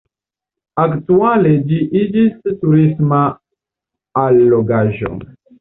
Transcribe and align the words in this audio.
Aktuale 0.83 1.51
ĝi 1.67 1.81
iĝis 2.01 2.49
turisma 2.63 3.21
allogaĵo. 4.27 5.17